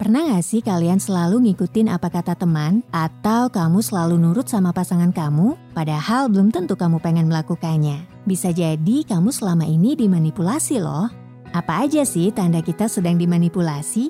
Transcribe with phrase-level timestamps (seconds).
[0.00, 5.12] Pernah gak sih kalian selalu ngikutin apa kata teman atau kamu selalu nurut sama pasangan
[5.12, 8.08] kamu padahal belum tentu kamu pengen melakukannya?
[8.24, 11.12] Bisa jadi kamu selama ini dimanipulasi loh.
[11.52, 14.08] Apa aja sih tanda kita sedang dimanipulasi?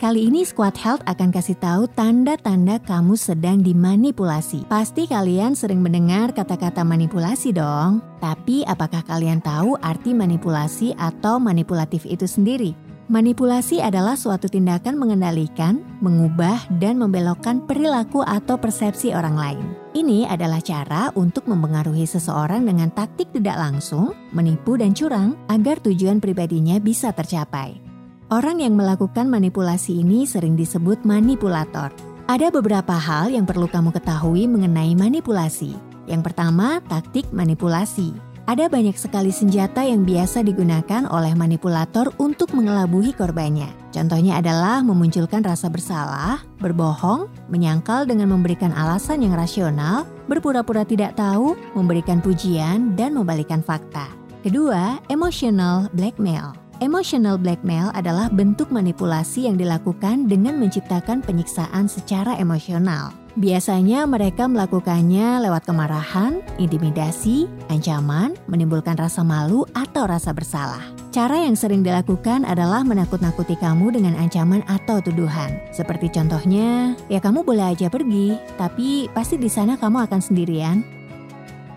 [0.00, 4.64] Kali ini Squad Health akan kasih tahu tanda-tanda kamu sedang dimanipulasi.
[4.72, 8.00] Pasti kalian sering mendengar kata-kata manipulasi dong.
[8.24, 12.85] Tapi apakah kalian tahu arti manipulasi atau manipulatif itu sendiri?
[13.06, 19.66] Manipulasi adalah suatu tindakan mengendalikan, mengubah, dan membelokkan perilaku atau persepsi orang lain.
[19.94, 26.18] Ini adalah cara untuk mempengaruhi seseorang dengan taktik tidak langsung, menipu dan curang agar tujuan
[26.18, 27.78] pribadinya bisa tercapai.
[28.26, 31.94] Orang yang melakukan manipulasi ini sering disebut manipulator.
[32.26, 35.78] Ada beberapa hal yang perlu kamu ketahui mengenai manipulasi.
[36.10, 38.35] Yang pertama, taktik manipulasi.
[38.46, 43.66] Ada banyak sekali senjata yang biasa digunakan oleh manipulator untuk mengelabuhi korbannya.
[43.90, 51.58] Contohnya adalah memunculkan rasa bersalah, berbohong, menyangkal dengan memberikan alasan yang rasional, berpura-pura tidak tahu,
[51.74, 54.06] memberikan pujian, dan membalikan fakta.
[54.46, 56.54] Kedua, emotional blackmail.
[56.78, 63.25] Emotional blackmail adalah bentuk manipulasi yang dilakukan dengan menciptakan penyiksaan secara emosional.
[63.36, 70.80] Biasanya mereka melakukannya lewat kemarahan, intimidasi, ancaman, menimbulkan rasa malu atau rasa bersalah.
[71.12, 75.52] Cara yang sering dilakukan adalah menakut-nakuti kamu dengan ancaman atau tuduhan.
[75.68, 80.80] Seperti contohnya, ya kamu boleh aja pergi, tapi pasti di sana kamu akan sendirian.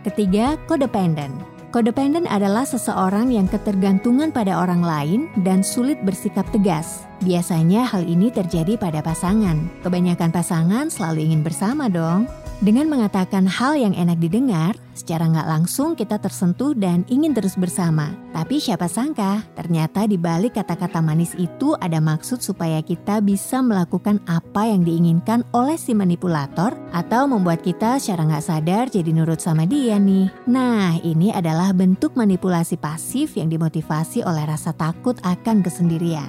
[0.07, 1.58] Ketiga, codependent.
[1.69, 7.05] Codependent adalah seseorang yang ketergantungan pada orang lain dan sulit bersikap tegas.
[7.21, 9.69] Biasanya hal ini terjadi pada pasangan.
[9.85, 12.25] Kebanyakan pasangan selalu ingin bersama dong.
[12.59, 18.11] Dengan mengatakan hal yang enak didengar, secara nggak langsung kita tersentuh dan ingin terus bersama.
[18.35, 24.19] Tapi siapa sangka, ternyata di balik kata-kata manis itu ada maksud supaya kita bisa melakukan
[24.27, 29.63] apa yang diinginkan oleh si manipulator atau membuat kita secara nggak sadar jadi nurut sama
[29.63, 30.27] dia nih.
[30.51, 36.27] Nah, ini adalah bentuk manipulasi pasif yang dimotivasi oleh rasa takut akan kesendirian.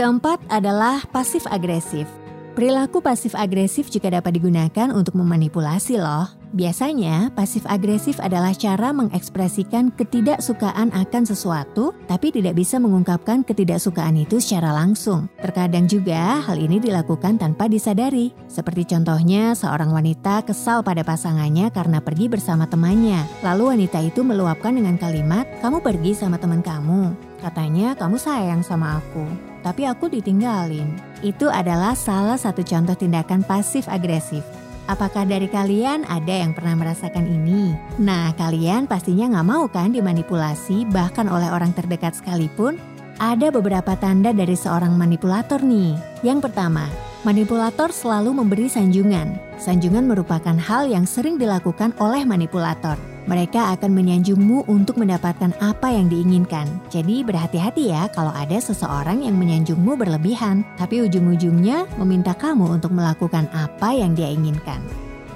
[0.00, 2.23] Keempat adalah pasif agresif.
[2.54, 6.30] Perilaku pasif agresif juga dapat digunakan untuk memanipulasi loh.
[6.54, 14.38] Biasanya, pasif agresif adalah cara mengekspresikan ketidaksukaan akan sesuatu, tapi tidak bisa mengungkapkan ketidaksukaan itu
[14.38, 15.26] secara langsung.
[15.42, 18.30] Terkadang juga hal ini dilakukan tanpa disadari.
[18.46, 23.26] Seperti contohnya, seorang wanita kesal pada pasangannya karena pergi bersama temannya.
[23.42, 29.02] Lalu wanita itu meluapkan dengan kalimat, "Kamu pergi sama teman kamu." Katanya, "Kamu sayang sama
[29.02, 30.92] aku." Tapi aku ditinggalin.
[31.24, 34.44] Itu adalah salah satu contoh tindakan pasif agresif.
[34.84, 37.72] Apakah dari kalian ada yang pernah merasakan ini?
[37.96, 42.76] Nah, kalian pastinya nggak mau kan dimanipulasi bahkan oleh orang terdekat sekalipun?
[43.16, 45.96] Ada beberapa tanda dari seorang manipulator nih.
[46.20, 46.84] Yang pertama,
[47.24, 49.40] manipulator selalu memberi sanjungan.
[49.56, 53.13] Sanjungan merupakan hal yang sering dilakukan oleh manipulator.
[53.24, 56.68] Mereka akan menyanjungmu untuk mendapatkan apa yang diinginkan.
[56.92, 63.48] Jadi berhati-hati ya kalau ada seseorang yang menyanjungmu berlebihan, tapi ujung-ujungnya meminta kamu untuk melakukan
[63.56, 64.84] apa yang dia inginkan.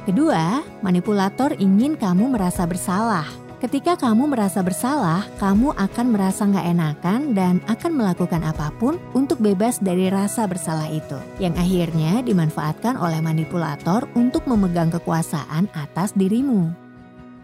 [0.05, 3.29] Kedua, manipulator ingin kamu merasa bersalah.
[3.59, 9.43] Ketika kamu merasa bersalah, kamu akan merasa nggak enakan dan akan melakukan apa pun untuk
[9.43, 11.19] bebas dari rasa bersalah itu.
[11.43, 16.88] Yang akhirnya dimanfaatkan oleh manipulator untuk memegang kekuasaan atas dirimu.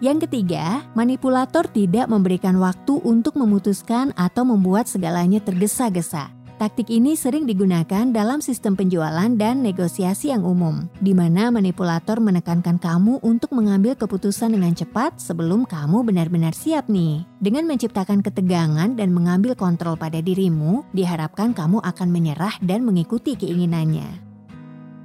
[0.02, 6.34] Yang ketiga, manipulator tidak memberikan waktu untuk memutuskan atau membuat segalanya tergesa-gesa.
[6.54, 12.78] Taktik ini sering digunakan dalam sistem penjualan dan negosiasi yang umum, di mana manipulator menekankan
[12.78, 17.26] kamu untuk mengambil keputusan dengan cepat sebelum kamu benar-benar siap nih.
[17.42, 24.22] Dengan menciptakan ketegangan dan mengambil kontrol pada dirimu, diharapkan kamu akan menyerah dan mengikuti keinginannya.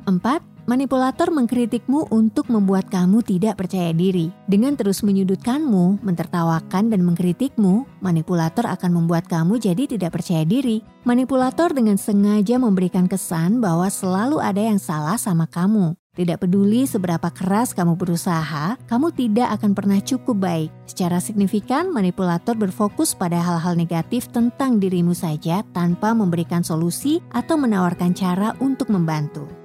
[0.05, 0.58] 4.
[0.69, 4.29] Manipulator mengkritikmu untuk membuat kamu tidak percaya diri.
[4.45, 10.85] Dengan terus menyudutkanmu, mentertawakan, dan mengkritikmu, manipulator akan membuat kamu jadi tidak percaya diri.
[11.09, 15.97] Manipulator dengan sengaja memberikan kesan bahwa selalu ada yang salah sama kamu.
[16.13, 20.69] Tidak peduli seberapa keras kamu berusaha, kamu tidak akan pernah cukup baik.
[20.85, 28.13] Secara signifikan, manipulator berfokus pada hal-hal negatif tentang dirimu saja tanpa memberikan solusi atau menawarkan
[28.13, 29.58] cara untuk membantu.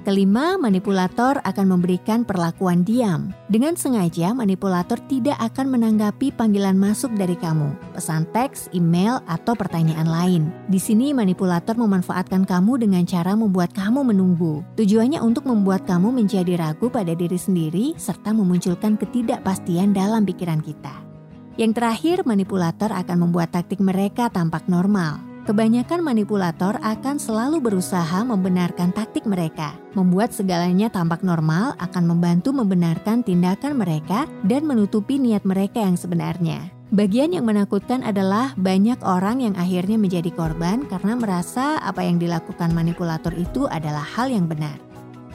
[0.00, 3.36] Kelima, manipulator akan memberikan perlakuan diam.
[3.52, 10.08] Dengan sengaja, manipulator tidak akan menanggapi panggilan masuk dari kamu, pesan teks, email, atau pertanyaan
[10.08, 10.42] lain.
[10.72, 14.64] Di sini, manipulator memanfaatkan kamu dengan cara membuat kamu menunggu.
[14.80, 20.96] Tujuannya untuk membuat kamu menjadi ragu pada diri sendiri serta memunculkan ketidakpastian dalam pikiran kita.
[21.60, 25.29] Yang terakhir, manipulator akan membuat taktik mereka tampak normal.
[25.40, 33.24] Kebanyakan manipulator akan selalu berusaha membenarkan taktik mereka, membuat segalanya tampak normal, akan membantu membenarkan
[33.24, 36.68] tindakan mereka dan menutupi niat mereka yang sebenarnya.
[36.92, 42.74] Bagian yang menakutkan adalah banyak orang yang akhirnya menjadi korban karena merasa apa yang dilakukan
[42.76, 44.76] manipulator itu adalah hal yang benar.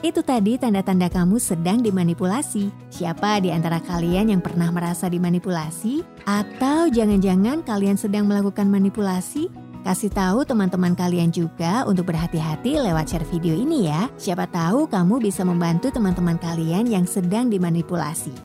[0.04, 2.68] Itu tadi tanda-tanda kamu sedang dimanipulasi.
[2.92, 6.04] Siapa di antara kalian yang pernah merasa dimanipulasi?
[6.28, 9.48] Atau jangan-jangan kalian sedang melakukan manipulasi?
[9.86, 14.10] Kasih tahu teman-teman kalian juga untuk berhati-hati lewat share video ini ya.
[14.18, 18.34] Siapa tahu kamu bisa membantu teman-teman kalian yang sedang dimanipulasi.